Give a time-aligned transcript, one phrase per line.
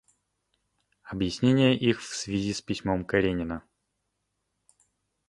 [1.03, 3.63] Объяснение их в связи с письмом Каренина.